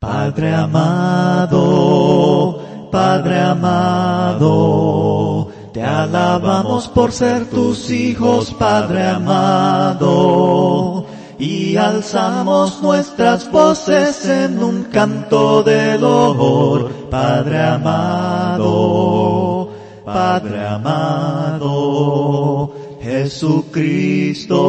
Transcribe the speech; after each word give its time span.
Padre 0.00 0.52
amado, 0.54 1.58
Padre 2.90 3.38
amado, 3.38 5.48
te 5.74 5.82
alabamos 5.82 6.88
por 6.88 7.12
ser 7.12 7.50
tus 7.50 7.90
hijos, 7.90 8.50
Padre 8.54 9.08
amado, 9.08 11.04
y 11.38 11.76
alzamos 11.76 12.80
nuestras 12.80 13.52
voces 13.52 14.24
en 14.24 14.64
un 14.64 14.84
canto 14.84 15.62
de 15.62 15.98
dolor, 15.98 16.90
Padre 17.10 17.62
amado, 17.62 19.68
Padre 20.06 20.66
amado, 20.66 22.72
Jesucristo, 23.02 24.62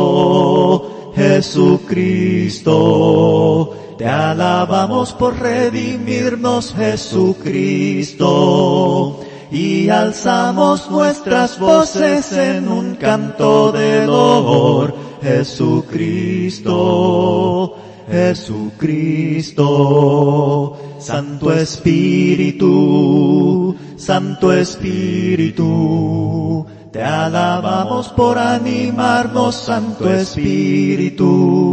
Jesucristo, 1.16 3.78
te 4.02 4.08
alabamos 4.08 5.14
por 5.14 5.40
redimirnos, 5.40 6.74
Jesucristo. 6.74 8.20
Y 9.52 9.90
alzamos 9.90 10.90
nuestras 10.90 11.60
voces 11.60 12.32
en 12.32 12.68
un 12.68 12.96
canto 12.96 13.72
de 13.72 14.08
dolor, 14.08 14.96
Jesucristo, 15.22 16.66
Jesucristo. 18.10 19.62
Santo 21.02 21.52
Espíritu, 21.52 22.66
Santo 23.98 24.54
Espíritu, 24.54 25.66
te 26.92 27.02
alabamos 27.02 28.10
por 28.10 28.38
animarnos, 28.38 29.56
Santo 29.56 30.14
Espíritu 30.14 31.72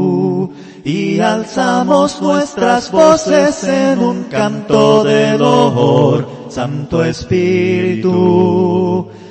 y 0.84 1.18
alzamos 1.20 2.22
nuestras 2.22 2.90
voces 2.90 3.64
en 3.64 3.98
un 3.98 4.24
canto 4.24 5.04
de 5.04 5.36
dolor. 5.36 6.28
Santo 6.48 7.04
Espíritu, 7.04 8.10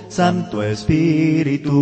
Santo 0.08 0.62
Espíritu. 0.62 1.74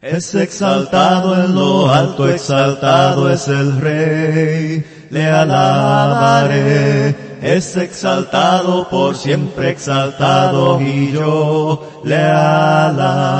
Es 0.00 0.34
exaltado 0.34 1.44
en 1.44 1.54
lo 1.54 1.88
alto, 1.90 2.28
exaltado 2.28 3.30
es 3.30 3.48
el 3.48 3.80
Rey, 3.80 4.84
le 5.10 5.26
alabaré. 5.26 7.14
Es 7.42 7.76
exaltado 7.76 8.88
por 8.88 9.16
siempre 9.16 9.70
exaltado 9.70 10.80
y 10.80 11.12
yo 11.12 12.00
le 12.04 12.16
alabaré. 12.16 13.34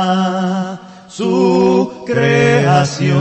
Su 1.07 2.03
creación 2.05 3.15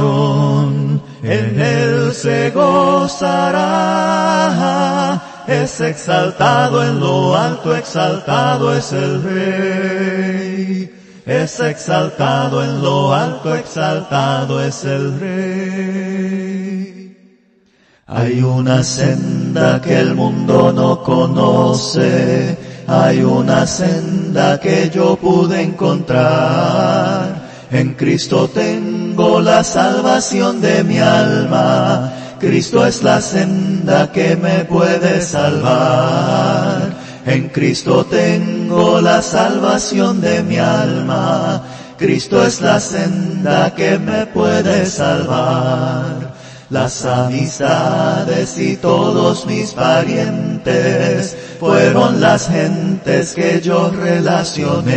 en 1.22 1.60
Él 1.60 2.12
se 2.12 2.50
gozará. 2.50 3.64
Es 5.46 5.80
exaltado 5.80 6.82
en 6.82 7.00
lo 7.00 7.36
alto, 7.36 7.76
exaltado 7.76 8.74
es 8.74 8.92
el 8.92 9.22
Rey. 9.22 10.90
Es 11.26 11.60
exaltado 11.60 12.64
en 12.64 12.82
lo 12.82 13.12
alto, 13.12 13.54
exaltado 13.54 14.62
es 14.62 14.84
el 14.84 15.20
Rey. 15.20 16.64
Hay 18.06 18.42
una 18.42 18.82
senda 18.82 19.80
que 19.80 19.98
el 19.98 20.14
mundo 20.14 20.72
no 20.72 21.02
conoce, 21.02 22.56
hay 22.86 23.22
una 23.22 23.66
senda 23.66 24.60
que 24.60 24.90
yo 24.90 25.16
pude 25.16 25.62
encontrar. 25.62 27.44
En 27.70 27.94
Cristo 27.94 28.48
tengo 28.48 29.40
la 29.40 29.64
salvación 29.64 30.60
de 30.60 30.84
mi 30.84 30.98
alma, 30.98 32.12
Cristo 32.40 32.86
es 32.86 33.02
la 33.02 33.20
senda 33.20 34.10
que 34.12 34.36
me 34.36 34.64
puede 34.64 35.20
salvar. 35.20 36.92
En 37.26 37.48
Cristo 37.48 38.04
tengo 38.04 39.00
la 39.00 39.22
salvación 39.22 40.20
de 40.20 40.42
mi 40.42 40.58
alma, 40.58 41.62
Cristo 41.96 42.44
es 42.44 42.60
la 42.60 42.78
senda 42.78 43.74
que 43.74 43.98
me 43.98 44.26
puede 44.26 44.84
salvar 44.84 46.34
las 46.70 47.04
amistades 47.04 48.58
y 48.58 48.76
todos 48.76 49.46
mis 49.46 49.72
parientes 49.72 51.36
fueron 51.60 52.20
las 52.20 52.48
gentes 52.48 53.32
que 53.34 53.60
yo 53.60 53.90
relacioné. 53.90 54.94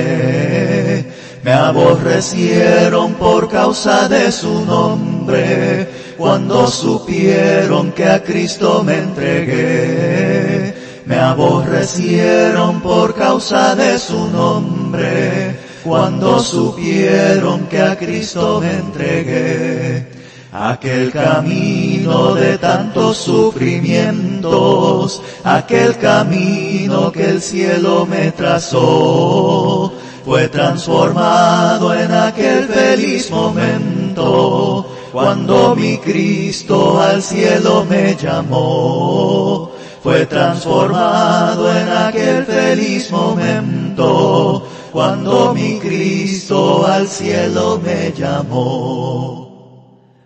Me 1.44 1.54
aborrecieron 1.54 3.14
por 3.14 3.48
causa 3.48 4.08
de 4.08 4.32
su 4.32 4.66
nombre 4.66 5.88
cuando 6.18 6.68
supieron 6.68 7.92
que 7.92 8.06
a 8.06 8.24
Cristo 8.24 8.84
me 8.84 8.98
entregué. 8.98 10.74
Me 11.06 11.16
aborrecieron 11.16 12.82
por 12.82 13.16
causa 13.16 13.76
de 13.76 13.98
su 13.98 14.30
nombre 14.30 15.56
cuando 15.84 16.40
supieron 16.40 17.68
que 17.68 17.82
a 17.82 17.96
Cristo 17.96 18.60
me 18.60 18.74
entregué 18.74 20.18
aquel 20.52 21.12
camino 21.12 22.34
de 22.34 22.58
tantos 22.58 23.18
sufrimientos, 23.18 25.22
aquel 25.44 25.98
camino 25.98 27.12
que 27.12 27.30
el 27.30 27.42
cielo 27.42 28.06
me 28.06 28.32
trazó, 28.32 29.94
fue 30.26 30.48
transformado 30.50 31.94
en 31.94 32.12
aquel 32.12 32.66
feliz 32.66 33.30
momento, 33.30 34.97
cuando 35.12 35.76
mi 35.76 35.98
Cristo 35.98 37.02
al 37.02 37.22
cielo 37.22 37.86
me 37.90 38.16
llamó. 38.16 39.72
Fue 40.04 40.26
transformado 40.26 41.72
en 41.72 41.90
aquel 41.90 42.46
feliz 42.46 43.12
momento, 43.12 44.66
cuando 44.92 45.54
mi 45.54 45.80
Cristo 45.80 46.86
al 46.88 47.08
cielo 47.08 47.80
me 47.84 48.14
llamó. 48.14 49.48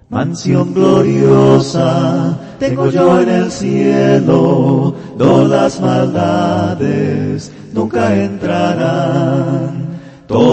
Mansión 0.10 0.74
gloriosa 0.74 2.38
tengo 2.62 2.92
yo 2.92 3.20
en 3.22 3.30
el 3.30 3.52
cielo, 3.52 4.94
donde 5.18 5.56
las 5.56 5.82
maldades 5.82 7.52
nunca 7.74 8.16
entrarán. 8.16 9.91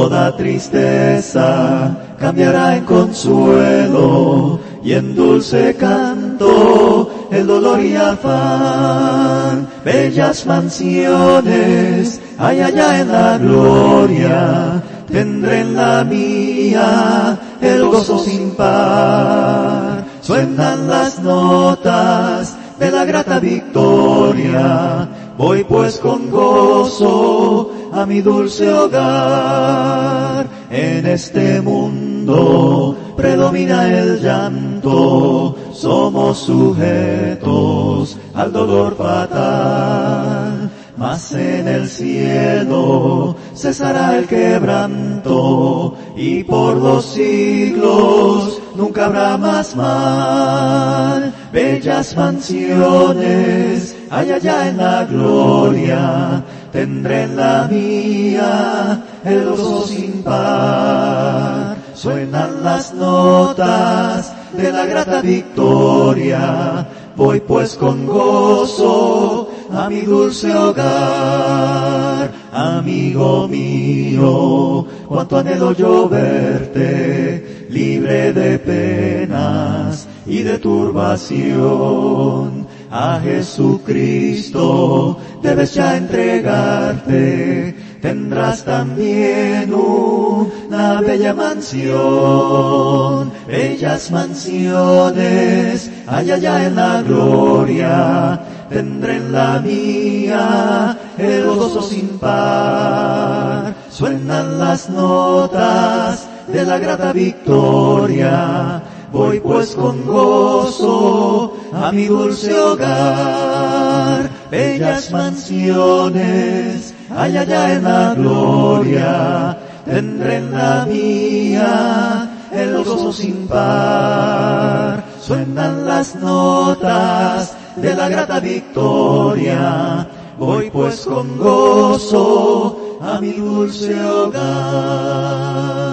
Toda 0.09 0.35
tristeza 0.35 1.95
cambiará 2.19 2.77
en 2.77 2.87
consuelo 2.87 4.59
y 4.83 4.95
en 4.95 5.15
dulce 5.15 5.77
canto 5.77 7.29
el 7.31 7.47
dolor 7.47 7.79
y 7.79 7.95
afán. 7.95 9.69
Bellas 9.85 10.47
mansiones 10.47 12.23
hay 12.39 12.61
allá 12.63 13.01
en 13.01 13.13
la 13.13 13.37
gloria, 13.37 14.83
tendré 15.13 15.61
en 15.61 15.77
la 15.77 16.03
mía 16.05 17.39
el 17.61 17.85
gozo 17.85 18.19
sin 18.19 18.53
par. 18.53 20.07
Suenan 20.23 20.89
las 20.89 21.19
notas 21.19 22.57
de 22.79 22.91
la 22.91 23.05
grata 23.05 23.41
victoria, 23.41 25.07
voy 25.39 25.65
pues 25.65 25.99
con 25.99 26.31
gozo 26.31 27.71
a 27.93 28.05
mi 28.05 28.21
dulce 28.21 28.71
hogar. 28.71 30.47
En 30.71 31.07
este 31.07 31.63
mundo 31.63 32.95
predomina 33.17 33.89
el 33.99 34.21
llanto, 34.21 35.57
somos 35.73 36.39
sujetos 36.39 38.19
al 38.35 38.53
dolor 38.53 38.97
fatal 38.97 40.71
mas 40.99 41.33
en 41.33 41.69
el 41.69 41.89
cielo 41.89 43.37
cesará 43.55 44.19
el 44.19 44.27
quebranto 44.27 45.95
y 46.17 46.43
por 46.43 46.77
los 46.77 47.05
siglos 47.05 48.61
nunca 48.75 49.07
habrá 49.07 49.39
más 49.39 49.77
mal. 49.77 51.33
Bellas 51.53 52.17
mansiones 52.17 53.95
hay 54.11 54.31
allá 54.31 54.69
en 54.69 54.77
la 54.77 55.05
gloria, 55.05 56.43
tendré 56.73 57.25
en 57.25 57.37
la 57.37 57.69
mía 57.71 59.03
el 59.25 59.51
gozo 59.51 59.87
sin 59.87 60.23
par. 60.23 61.77
Suenan 61.95 62.63
las 62.63 62.95
notas 62.95 64.33
de 64.53 64.73
la 64.73 64.87
grata 64.87 65.21
victoria, 65.21 66.87
voy 67.17 67.41
pues 67.41 67.75
con 67.75 68.07
gozo 68.07 69.51
a 69.73 69.89
mi 69.89 70.03
dulce 70.03 70.55
hogar. 70.55 72.31
Amigo 72.53 73.49
mío, 73.49 74.87
cuánto 75.09 75.39
anhelo 75.39 75.73
yo 75.73 76.09
verte, 76.09 77.67
libre 77.69 78.33
de 78.33 78.59
penas 78.59 80.07
y 80.25 80.43
de 80.43 80.59
turbación. 80.59 82.68
A 82.91 83.21
Jesucristo 83.21 85.19
debes 85.43 85.75
ya 85.75 85.97
entregarte. 85.97 87.75
Tendrás 88.01 88.65
también 88.65 89.75
una 89.75 91.01
bella 91.01 91.35
mansión, 91.35 93.33
bellas 93.47 94.11
mansiones, 94.13 95.91
allá 96.07 96.37
allá 96.37 96.67
en 96.67 96.77
la 96.77 97.03
gloria. 97.03 98.41
Tendré 98.71 99.17
en 99.17 99.33
la 99.33 99.59
mía 99.61 100.97
el 101.17 101.45
gozo 101.47 101.83
sin 101.83 102.19
par. 102.19 103.75
Suenan 103.91 104.59
las 104.59 104.89
notas 104.91 106.29
de 106.47 106.65
la 106.65 106.79
grata 106.79 107.13
victoria 107.13 108.83
voy 109.13 109.41
pues 109.41 109.75
con 109.75 110.05
gozo 110.05 111.55
a 111.73 111.91
mi 111.93 112.07
dulce 112.07 112.53
hogar, 112.59 114.31
bellas 114.51 115.11
mansiones, 115.11 116.95
allá 117.11 117.41
allá 117.43 117.75
en 117.75 117.85
la 117.85 118.15
gloria, 118.15 119.59
tendré 119.85 120.37
en 120.37 120.53
la 120.53 120.87
mía 120.87 122.31
el 122.53 122.85
gozo 122.85 123.13
sin 123.13 123.47
par. 123.47 125.05
Suenan 125.21 125.87
las 125.87 126.15
notas 126.15 127.55
de 127.77 127.95
la 127.95 128.09
grata 128.09 128.41
victoria, 128.41 130.09
voy 130.39 130.71
pues 130.71 131.05
con 131.07 131.37
gozo 131.39 132.99
a 133.01 133.21
mi 133.21 133.33
dulce 133.33 133.95
hogar. 134.05 135.88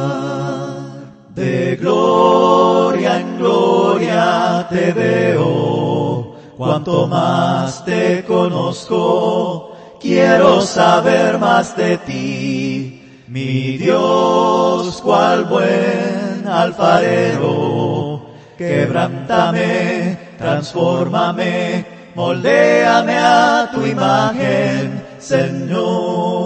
De 1.35 1.75
gloria 1.75 3.19
en 3.19 3.37
gloria 3.37 4.65
te 4.69 4.93
veo, 4.93 6.33
cuanto 6.55 7.07
más 7.07 7.83
te 7.83 8.23
conozco, 8.23 9.75
quiero 9.99 10.61
saber 10.61 11.37
más 11.37 11.75
de 11.75 11.97
ti. 11.97 13.25
Mi 13.27 13.77
Dios, 13.77 15.01
cual 15.01 15.43
buen 15.43 16.47
alfarero, 16.47 18.21
quebrántame, 18.57 20.17
transfórmame, 20.37 21.85
moldéame 22.15 23.17
a 23.17 23.69
tu 23.73 23.85
imagen, 23.85 25.03
Señor. 25.19 26.45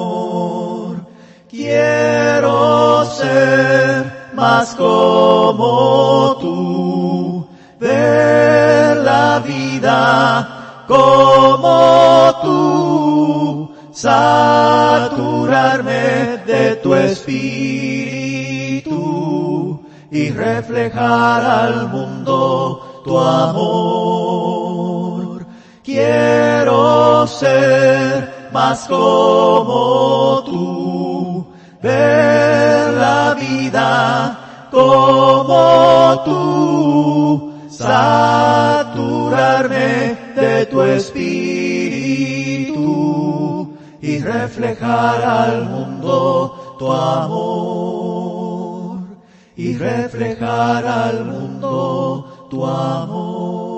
Quiero 1.48 3.06
ser 3.06 4.19
más 4.40 4.74
como 4.76 6.38
tú, 6.40 7.46
ver 7.80 8.98
la 8.98 9.40
vida 9.40 10.84
como 10.88 12.34
tú, 12.42 13.72
saturarme 13.92 14.80
de 16.48 16.76
tu 16.78 16.96
espíritu 16.96 18.20
y 20.10 20.30
reflejar 20.30 21.46
al 21.46 21.90
mundo 21.90 23.02
tu 23.04 23.18
amor. 23.20 24.70
Quiero 25.84 27.28
ser 27.28 28.50
más 28.54 28.88
como 28.88 30.44
tú, 30.46 30.89
ver 31.82 32.94
la 32.94 33.34
vida 33.36 34.68
como 34.72 36.22
tú, 36.26 37.54
saturarme 37.70 39.08
de 40.36 40.66
tu 40.66 40.82
espíritu 40.82 41.30
y 44.02 44.20
reflejar 44.20 45.24
al 45.24 45.70
mundo 45.70 46.76
tu 46.78 46.92
amor, 46.92 48.20
y 49.56 49.76
reflejar 49.78 50.86
al 50.86 51.26
mundo 51.26 52.48
tu 52.50 52.66
amor. 52.66 53.70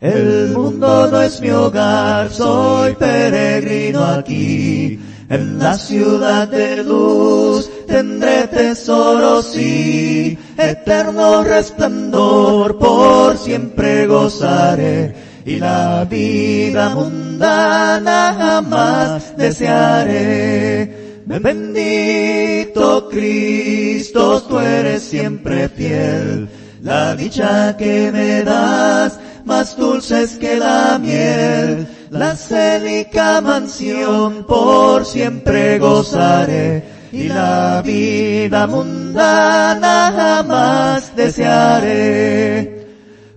El 0.00 0.52
mundo 0.52 1.08
no 1.10 1.20
es 1.20 1.40
mi 1.42 1.50
hogar, 1.50 2.30
soy 2.30 2.94
peregrino 2.94 4.02
aquí 4.02 4.98
en 5.30 5.60
la 5.60 5.78
ciudad 5.78 6.48
de 6.48 6.82
luz 6.82 7.70
tendré 7.86 8.48
tesoros 8.48 9.56
y 9.56 10.36
eterno 10.58 11.44
resplandor 11.44 12.76
por 12.76 13.38
siempre 13.38 14.08
gozaré. 14.08 15.14
Y 15.46 15.56
la 15.56 16.04
vida 16.04 16.90
mundana 16.90 18.34
jamás 18.36 19.36
desearé. 19.36 21.22
Bendito 21.26 23.08
Cristo, 23.08 24.42
tú 24.42 24.58
eres 24.58 25.02
siempre 25.02 25.68
fiel, 25.68 26.48
la 26.82 27.14
dicha 27.14 27.76
que 27.76 28.10
me 28.10 28.42
das 28.42 29.16
más 29.44 29.76
dulces 29.76 30.36
que 30.38 30.56
la 30.56 30.98
miel 31.00 31.86
la 32.10 32.34
célica 32.34 33.40
mansión 33.40 34.44
por 34.44 35.04
siempre 35.04 35.78
gozaré 35.78 36.82
y 37.12 37.28
la 37.28 37.82
vida 37.82 38.66
mundana 38.66 40.12
jamás 40.14 41.14
desearé. 41.14 42.78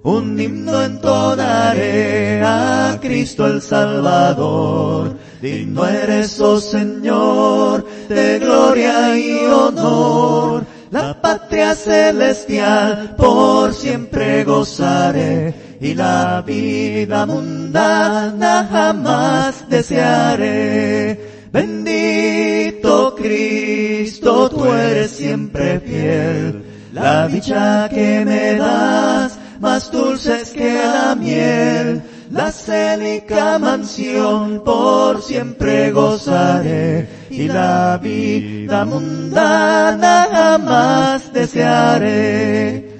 Un 0.02 0.40
himno 0.40 0.84
entonaré 0.84 2.42
a 2.44 2.98
Cristo 3.00 3.46
el 3.46 3.62
Salvador, 3.62 5.18
digno 5.42 5.86
eres, 5.86 6.40
oh 6.42 6.60
Señor, 6.60 7.86
de 8.10 8.40
gloria 8.40 9.18
y 9.18 9.46
honor 9.46 10.66
la 10.94 11.20
patria 11.20 11.74
celestial 11.74 13.16
por 13.18 13.74
siempre 13.74 14.44
gozaré 14.44 15.73
y 15.84 15.94
la 15.94 16.42
vida 16.42 17.26
mundana 17.26 18.68
jamás 18.72 19.70
desearé. 19.70 21.20
Bendito 21.52 23.14
Cristo, 23.16 24.50
tú 24.50 24.66
eres 24.66 25.12
siempre 25.12 25.80
fiel, 25.82 26.64
la 26.94 27.28
dicha 27.28 27.90
que 27.90 28.24
me 28.26 28.56
das 28.56 29.38
más 29.60 29.92
dulce 29.92 30.42
es 30.42 30.50
que 30.52 30.74
la 30.74 31.16
miel 31.16 32.02
la 32.32 32.52
célica 32.52 33.60
mansión 33.60 34.64
por 34.64 35.22
siempre 35.22 35.92
gozaré 35.92 37.08
y 37.30 37.48
la 37.48 38.00
vida 38.02 38.86
mundana 38.86 40.28
jamás 40.32 41.32
desearé. 41.32 42.93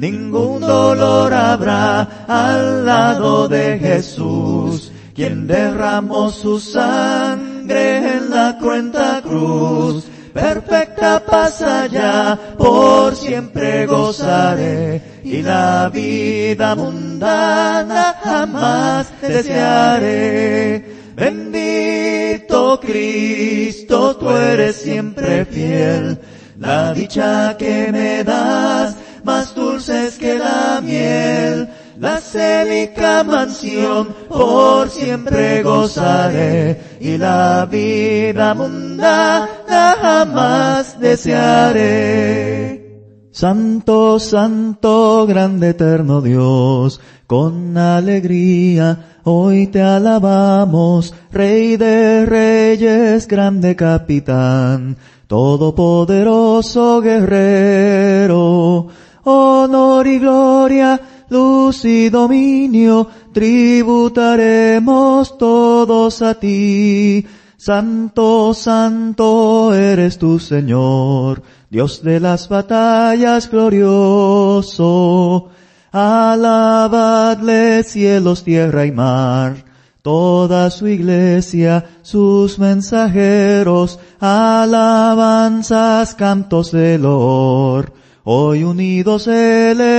Ningún 0.00 0.60
dolor 0.60 1.32
habrá 1.32 2.26
al 2.26 2.84
lado 2.84 3.48
de 3.48 3.78
Jesús, 3.78 4.92
quien 5.14 5.46
derramó 5.46 6.30
su 6.30 6.60
sangre 6.60 8.16
en 8.16 8.30
la 8.30 8.58
cruenta 8.58 9.22
cruz 9.22 10.04
perfecta 10.34 11.24
paz 11.24 11.62
allá, 11.62 12.36
por 12.58 13.14
siempre 13.14 13.86
gozaré, 13.86 15.20
y 15.22 15.40
la 15.42 15.88
vida 15.90 16.74
mundana 16.74 18.16
jamás 18.22 19.06
desearé. 19.22 20.84
Bendito 21.14 22.80
Cristo, 22.80 24.16
tú 24.16 24.28
eres 24.30 24.74
siempre 24.74 25.44
fiel, 25.44 26.18
la 26.58 26.92
dicha 26.92 27.56
que 27.56 27.92
me 27.92 28.24
das, 28.24 28.96
más 29.24 29.54
dulce 29.54 30.08
es 30.08 30.18
que 30.18 30.38
la 30.38 30.80
miel, 30.82 31.68
la 31.98 32.20
célica 32.20 33.24
mansión 33.24 34.08
por 34.28 34.90
siempre 34.90 35.62
gozaré 35.62 36.98
y 37.00 37.16
la 37.18 37.66
vida 37.70 38.54
mundana 38.54 39.96
jamás 40.00 41.00
desearé. 41.00 42.84
Santo, 43.32 44.20
santo, 44.20 45.26
grande 45.26 45.70
eterno 45.70 46.20
Dios, 46.20 47.00
con 47.26 47.76
alegría 47.76 49.18
hoy 49.24 49.66
te 49.66 49.82
alabamos, 49.82 51.14
Rey 51.32 51.76
de 51.76 52.26
reyes, 52.26 53.26
grande 53.26 53.74
capitán, 53.74 54.96
todopoderoso 55.26 57.00
guerrero, 57.00 58.86
honor 59.24 60.06
y 60.06 60.18
gloria 60.18 61.00
luz 61.28 61.84
y 61.84 62.08
dominio, 62.10 63.08
tributaremos 63.32 65.38
todos 65.38 66.22
a 66.22 66.34
ti. 66.34 67.24
Santo, 67.56 68.52
santo 68.54 69.74
eres 69.74 70.18
tu 70.18 70.38
Señor, 70.38 71.42
Dios 71.70 72.02
de 72.02 72.20
las 72.20 72.48
batallas 72.48 73.50
glorioso. 73.50 75.48
Alabadle 75.90 77.82
cielos, 77.84 78.44
tierra 78.44 78.84
y 78.84 78.92
mar, 78.92 79.64
toda 80.02 80.68
su 80.70 80.88
iglesia, 80.88 81.86
sus 82.02 82.58
mensajeros, 82.58 83.98
alabanzas, 84.20 86.14
cantos 86.16 86.72
de 86.72 86.98
loor. 86.98 88.03
Hoy 88.26 88.64
unidos 88.64 89.26
elevaremos, 89.26 89.92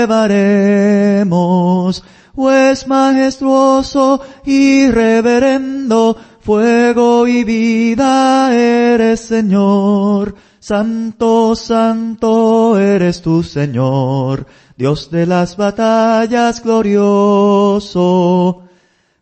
pues 2.33 2.87
majestuoso 2.87 4.19
y 4.43 4.89
reverendo, 4.89 6.17
fuego 6.39 7.27
y 7.27 7.43
vida 7.43 8.51
eres 8.51 9.19
Señor. 9.19 10.33
Santo, 10.57 11.55
santo 11.55 12.79
eres 12.79 13.21
tu 13.21 13.43
Señor, 13.43 14.47
Dios 14.75 15.11
de 15.11 15.27
las 15.27 15.55
batallas 15.55 16.63
glorioso. 16.63 17.83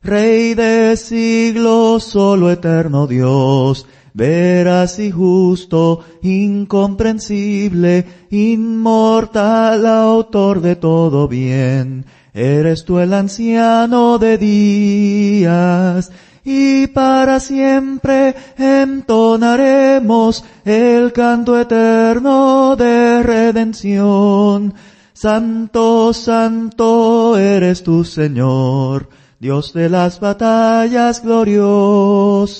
Rey 0.01 0.53
de 0.53 0.95
siglos, 0.95 2.05
solo 2.05 2.49
eterno 2.49 3.05
Dios, 3.07 3.85
veraz 4.13 4.99
y 4.99 5.11
justo, 5.11 6.01
incomprensible, 6.21 8.05
inmortal, 8.29 9.85
autor 9.85 10.61
de 10.61 10.75
todo 10.75 11.27
bien. 11.27 12.05
Eres 12.33 12.85
tú 12.85 12.99
el 12.99 13.13
anciano 13.13 14.17
de 14.17 14.37
días, 14.37 16.11
y 16.45 16.87
para 16.87 17.39
siempre 17.39 18.35
entonaremos 18.57 20.43
el 20.65 21.13
canto 21.13 21.59
eterno 21.59 22.75
de 22.75 23.23
redención. 23.23 24.73
Santo, 25.13 26.11
santo 26.11 27.37
eres 27.37 27.83
tu 27.83 28.03
Señor, 28.03 29.07
Dios 29.39 29.71
de 29.73 29.87
las 29.89 30.19
batallas 30.19 31.23
glorioso. 31.23 32.53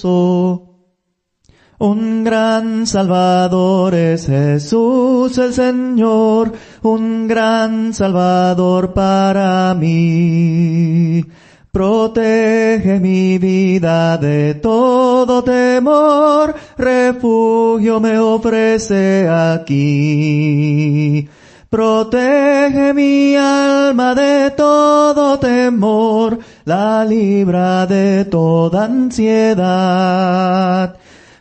Un 1.83 2.23
gran 2.23 2.87
Salvador 2.87 3.93
es 3.93 4.25
Jesús 4.27 5.37
el 5.37 5.53
Señor, 5.53 6.53
un 6.81 7.27
gran 7.27 7.93
Salvador 7.93 8.93
para 8.93 9.75
mí. 9.75 11.25
Protege 11.73 13.01
mi 13.01 13.37
vida 13.37 14.17
de 14.17 14.53
todo 14.53 15.43
temor, 15.43 16.55
refugio 16.77 17.99
me 17.99 18.17
ofrece 18.17 19.27
aquí. 19.27 21.27
Protege 21.69 22.93
mi 22.93 23.35
alma 23.35 24.15
de 24.15 24.51
todo 24.51 25.37
temor, 25.37 26.39
la 26.63 27.03
libra 27.03 27.85
de 27.85 28.23
toda 28.23 28.85
ansiedad. 28.85 30.23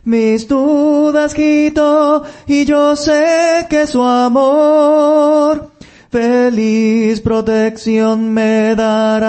Mis 0.05 0.49
dudas 0.49 1.33
quito 1.33 2.23
y 2.45 2.65
yo 2.65 2.97
sé 2.97 3.67
que 3.69 3.87
su 3.87 4.03
amor 4.03 5.71
feliz 6.09 7.21
protección 7.21 8.33
me 8.33 8.75
dará. 8.75 9.23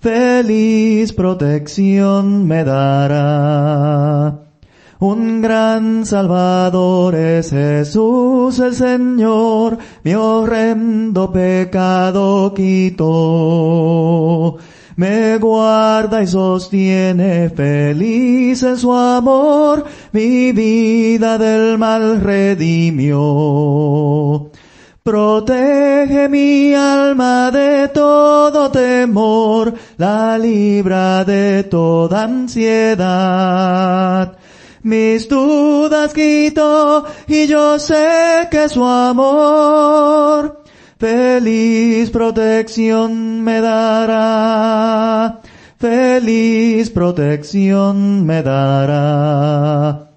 Feliz 0.00 1.14
protección 1.14 2.46
me 2.46 2.62
dará. 2.62 4.38
Un 5.00 5.40
gran 5.40 6.04
Salvador 6.04 7.14
es 7.14 7.50
Jesús 7.50 8.58
el 8.58 8.74
Señor, 8.74 9.78
mi 10.02 10.14
horrendo 10.14 11.32
pecado 11.32 12.52
quitó. 12.54 12.98
Me 14.96 15.38
guarda 15.38 16.22
y 16.22 16.26
sostiene 16.26 17.50
feliz 17.50 18.62
en 18.62 18.76
su 18.76 18.92
amor, 18.92 19.84
mi 20.12 20.52
vida 20.52 21.36
del 21.36 21.78
mal 21.78 22.20
redimió. 22.20 23.22
Protege 25.02 26.28
mi 26.28 26.74
alma 26.74 27.50
de 27.50 27.88
todo 27.88 28.70
temor, 28.70 29.74
la 29.96 30.38
libra 30.38 31.24
de 31.24 31.64
toda 31.64 32.22
ansiedad 32.22 33.64
mis 34.84 35.28
dudas 35.30 36.12
quito 36.12 37.06
y 37.26 37.46
yo 37.46 37.78
sé 37.78 38.48
que 38.50 38.68
su 38.68 38.84
amor 38.84 40.03
feliz 40.98 42.10
protección 42.10 43.42
me 43.42 43.60
dará, 43.60 45.40
feliz 45.78 46.90
protección 46.90 48.26
me 48.26 48.42
dará. 48.42 50.10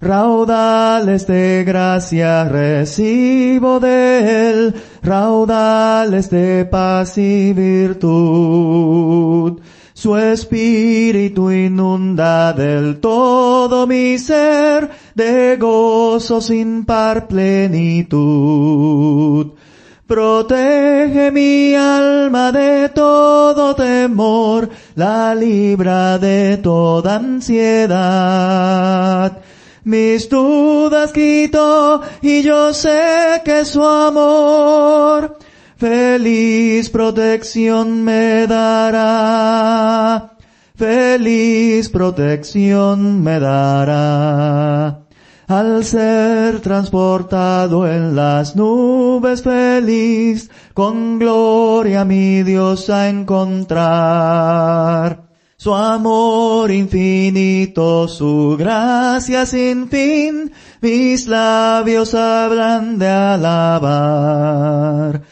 Raudales 0.00 1.28
de 1.28 1.62
gracia 1.64 2.44
recibo 2.44 3.78
de 3.78 4.50
él, 4.50 4.74
raudales 5.02 6.28
de 6.28 6.64
paz 6.64 7.16
y 7.18 7.52
virtud 7.52 9.60
su 10.02 10.16
espíritu 10.16 11.52
inunda 11.52 12.52
del 12.52 12.98
todo 12.98 13.86
mi 13.86 14.18
ser 14.18 14.90
de 15.14 15.56
gozo 15.56 16.40
sin 16.40 16.84
par 16.84 17.28
plenitud. 17.28 18.12
Protege 20.12 21.30
mi 21.30 21.74
alma 21.74 22.52
de 22.52 22.90
todo 22.90 23.74
temor, 23.74 24.68
la 24.94 25.34
libra 25.34 26.18
de 26.18 26.58
toda 26.58 27.16
ansiedad. 27.16 28.52
Mis 29.84 30.28
dudas 30.28 31.12
quito 31.12 32.02
y 32.20 32.42
yo 32.42 32.74
sé 32.74 33.40
que 33.42 33.64
su 33.64 33.82
amor 33.82 35.38
feliz 35.78 36.90
protección 36.90 38.04
me 38.04 38.46
dará, 38.46 40.36
feliz 40.76 41.88
protección 41.88 43.24
me 43.24 43.40
dará. 43.40 45.01
Al 45.48 45.84
ser 45.84 46.60
transportado 46.60 47.86
en 47.86 48.14
las 48.14 48.54
nubes 48.56 49.42
feliz, 49.42 50.50
con 50.74 51.18
gloria 51.18 52.04
mi 52.04 52.42
Dios 52.42 52.90
a 52.90 53.08
encontrar. 53.08 55.22
Su 55.56 55.74
amor 55.74 56.70
infinito, 56.70 58.06
su 58.08 58.56
gracia 58.58 59.46
sin 59.46 59.88
fin, 59.88 60.52
mis 60.80 61.26
labios 61.26 62.14
hablan 62.14 62.98
de 62.98 63.08
alabar 63.08 65.22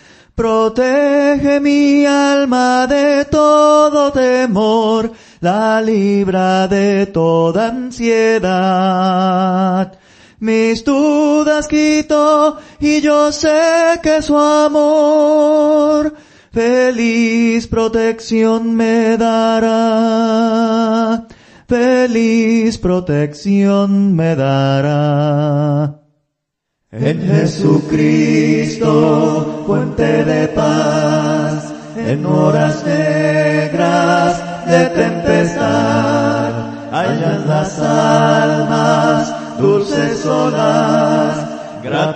Protege 0.41 1.61
mi 1.61 2.07
alma 2.07 2.87
de 2.87 3.27
todo 3.27 4.11
temor, 4.11 5.13
la 5.41 5.83
libra 5.83 6.67
de 6.67 7.05
toda 7.05 7.69
ansiedad. 7.69 8.49
Mis 10.41 10.85
dudas 10.85 11.69
quito 11.69 12.57
y 12.81 13.03
yo 13.03 13.31
sé 13.31 14.01
que 14.03 14.23
su 14.23 14.39
amor 14.39 16.15
feliz 16.51 17.67
protección 17.67 18.75
me 18.75 19.19
dará. 19.19 19.69
Feliz 21.69 22.79
protección 22.79 24.17
me 24.17 24.35
dará. 24.35 26.01
En 26.91 27.21
Jesucristo, 27.21 28.85
fuente 29.67 30.25
de 30.25 30.49
paz, 30.49 31.73
en 31.97 32.25
horas 32.25 32.70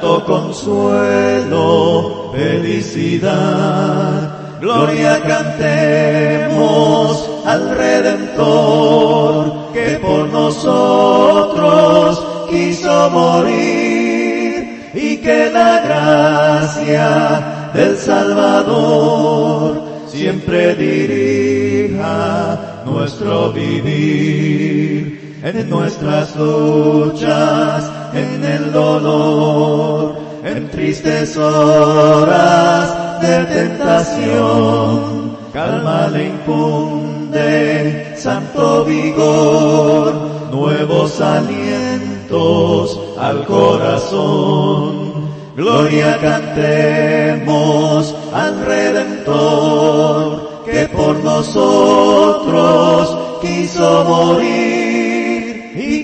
grato 0.04 0.25
consuelo, 0.26 2.30
felicidad. 2.32 4.30
Gloria 4.61 5.23
cantemos 5.23 7.30
al 7.46 7.76
Redentor, 7.76 9.73
que 9.73 9.99
por 10.02 10.28
nosotros 10.28 12.23
quiso 12.50 13.08
morir 13.11 14.90
y 14.94 15.16
que 15.18 15.50
la 15.50 15.80
gracia 15.80 17.70
del 17.75 17.96
Salvador 17.96 19.82
siempre 20.06 20.75
dirija 20.75 22.82
nuestro 22.84 23.52
vivir 23.52 25.38
en 25.42 25.68
nuestras 25.68 26.34
luchas, 26.37 27.90
en 28.14 28.44
el 28.44 28.73
dolor, 28.73 30.16
en 30.44 30.71
tristes 30.71 31.37
horas 31.37 33.21
de 33.21 33.44
tentación, 33.44 35.37
calma 35.52 36.09
le 36.09 36.26
infunde 36.26 38.14
santo 38.16 38.85
vigor, 38.85 40.14
nuevos 40.52 41.21
alientos 41.21 43.00
al 43.18 43.44
corazón. 43.44 45.14
Gloria 45.56 46.18
cantemos 46.21 48.14
al 48.33 48.64
Redentor, 48.64 50.62
que 50.64 50.88
por 50.88 51.16
nosotros 51.25 53.18
quiso 53.40 54.04
morir 54.04 54.83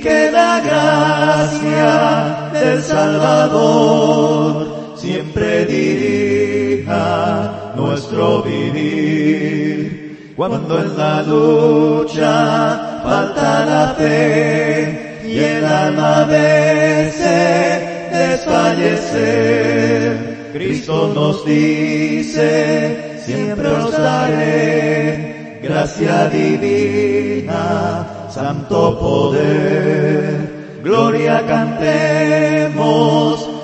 y 0.01 0.03
que 0.03 0.31
la 0.31 0.61
gracia 0.61 2.51
del 2.53 2.83
Salvador 2.83 4.67
siempre 4.97 5.65
dirija 5.67 7.73
nuestro 7.77 8.43
vivir. 8.43 10.35
Cuando 10.37 10.79
en 10.79 10.97
la 10.97 11.23
lucha 11.23 13.01
falta 13.03 13.67
la 13.67 13.89
fe 13.99 15.19
y 15.27 15.39
el 15.39 15.65
alma 15.65 16.25
vence 16.25 18.09
desfallecer, 18.11 20.51
Cristo 20.53 21.13
nos 21.15 21.45
dice, 21.45 23.21
siempre 23.25 23.69
os 23.69 23.93
daré 23.93 25.61
gracia 25.63 26.29
divina, 26.29 28.20
santo 28.31 28.99
poder. 28.99 30.81
Gloria 30.83 31.47
cantemos 31.47 32.71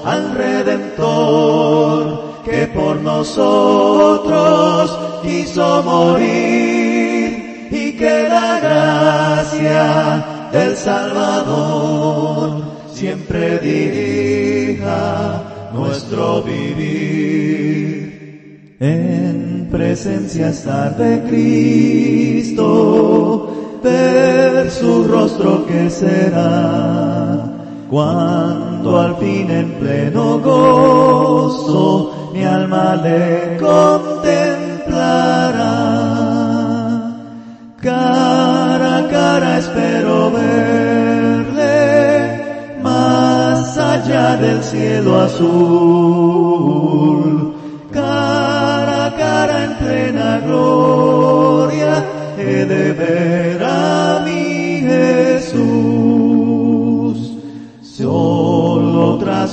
al 0.05 0.35
Redentor 0.35 2.27
que 2.45 2.67
por 2.69 2.97
nosotros 3.01 4.99
quiso 5.23 5.83
morir 5.83 7.69
y 7.71 7.97
que 7.97 8.29
la 8.29 8.61
gracia 8.61 10.25
del 10.53 10.77
Salvador 10.77 12.63
siempre 12.93 13.59
dirija 13.59 15.43
nuestro 15.73 16.43
vivir. 16.43 17.57
En 18.79 19.69
presencia 19.71 20.51
estar 20.51 20.97
de 20.97 21.23
Cristo, 21.29 22.67
ver 23.87 24.71
su 24.71 25.05
rostro 25.05 25.65
que 25.67 25.91
será 25.91 27.43
cuando 27.89 29.01
al 29.01 29.17
fin 29.17 29.51
en 29.51 29.73
pleno 29.81 30.39
gozo 30.41 32.31
mi 32.33 32.45
alma 32.45 32.97
le 33.07 33.57
contemplará. 33.59 35.73
Cara 37.81 38.99
a 38.99 39.09
cara 39.09 39.59
espero 39.59 40.31
verle 40.33 41.63
más 42.83 43.79
allá 43.79 44.37
del 44.37 44.63
cielo 44.63 45.21
azul. 45.21 46.56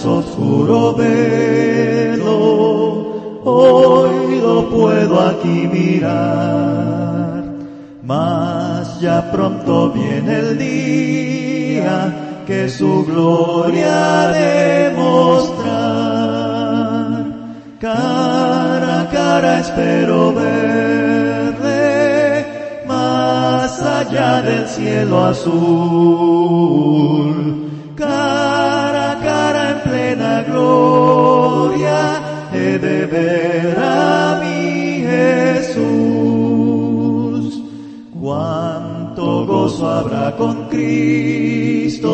Oscuro 0.06 0.94
velo, 0.96 2.32
hoy 3.46 4.42
lo 4.42 4.70
puedo 4.70 5.22
aquí 5.22 5.70
mirar. 5.72 7.44
Mas 8.04 9.00
ya 9.00 9.32
pronto 9.32 9.92
viene 9.92 10.40
el 10.40 10.58
día 10.58 12.44
que 12.46 12.68
su 12.68 13.06
gloria 13.06 14.28
demostrar. 14.28 15.64
Cara 17.80 19.02
a 19.02 19.10
cara 19.10 19.60
espero 19.60 20.34
verle 20.34 21.74
más 22.86 23.82
allá 23.82 24.42
del 24.42 24.68
cielo 24.68 25.26
azul. 25.26 26.64
Cristo 40.74 42.10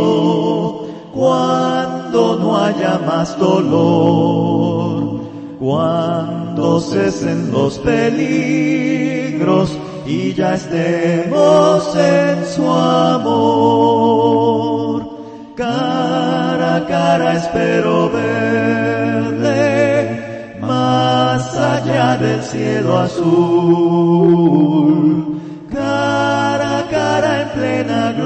cuando 1.14 2.38
no 2.40 2.58
haya 2.58 3.00
más 3.06 3.38
dolor, 3.40 5.22
cuando 5.60 6.80
cesen 6.82 7.52
los 7.52 7.80
peligros 7.80 9.72
y 10.06 10.34
ya 10.34 10.56
estemos 10.56 11.96
en 11.96 12.46
su 12.46 12.70
amor. 12.70 13.50
Cara 15.56 16.76
a 16.76 16.86
cara 16.88 17.34
espero 17.36 18.10
verle 18.10 19.50
más 20.62 21.56
allá 21.56 22.18
del 22.18 22.42
cielo 22.44 22.98
azul. 23.00 24.60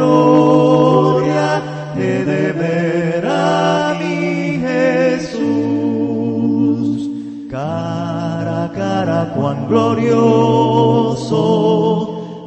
Gloria 0.04 1.62
he 1.96 2.26
de 2.26 2.52
ver 2.52 3.26
a 3.26 3.96
mi 4.00 4.60
Jesús. 4.68 5.40
Cara 7.50 8.66
a 8.66 8.72
cara 8.72 9.34
cuán 9.36 9.68
glorioso 9.68 11.44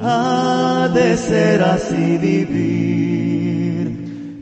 ha 0.02 0.88
de 0.92 1.16
ser 1.16 1.62
así 1.62 2.18
vivir. 2.18 3.86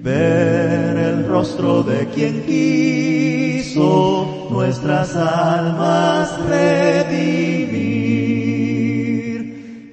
Ver 0.02 0.96
el 1.10 1.26
rostro 1.26 1.82
de 1.82 2.06
quien 2.14 2.42
quiso 2.42 4.48
nuestras 4.50 5.14
almas 5.16 6.38
redimir. 6.48 8.24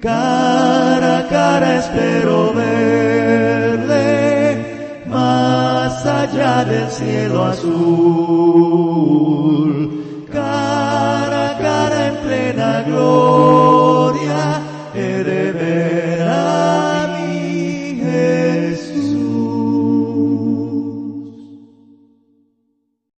Cara 0.00 1.18
a 1.18 1.28
cara 1.28 1.78
espero 1.78 2.51
allá 6.32 6.64
del 6.64 6.90
cielo 6.90 7.44
azul, 7.44 7.68
cara 10.32 11.50
a 11.50 11.58
cara 11.58 12.06
en 12.08 12.16
plena 12.24 12.82
gloria. 12.86 13.21